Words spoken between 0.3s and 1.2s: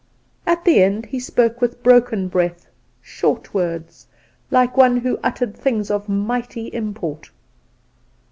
At the end he